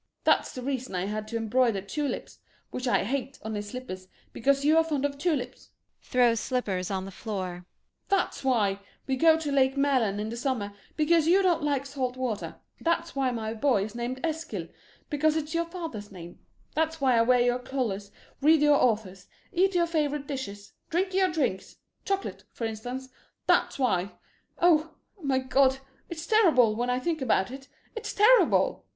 [0.23, 2.39] ]That's the reason I had to embroider tulips
[2.71, 6.39] which I hate on his slippers, because you are fond of tulips; that's why [Throws
[6.39, 7.67] slippers on the floor]
[9.05, 13.15] we go to Lake Mälarn in the summer, because you don't like salt water; that's
[13.15, 14.69] why my boy is named Eskil
[15.11, 16.39] because it's your father's name;
[16.73, 18.09] that's why I wear your colors,
[18.41, 21.75] read your authors, eat your favorite dishes, drink your drinks
[22.05, 23.09] chocolate, for instance;
[23.45, 24.13] that's why
[24.57, 25.77] oh my God
[26.09, 28.85] it's terrible, when I think about it; it's terrible.